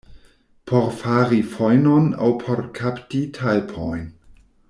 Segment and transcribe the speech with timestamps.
[0.69, 4.05] Por fari fojnon aŭ por kapti talpojn.